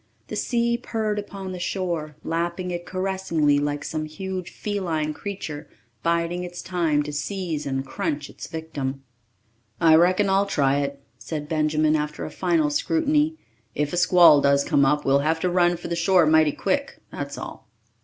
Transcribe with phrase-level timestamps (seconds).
[0.29, 5.69] The sea purred upon the shore, lapping it caressingly like some huge feline creature
[6.01, 9.03] biding its time to seize and crunch its victim.
[9.79, 13.37] "I reckon I'll try it," said Benjamin after a final scrutiny.
[13.75, 16.97] "If a squall does come up, we'll have to run for the shore mighty quick,
[17.11, 17.67] that's all."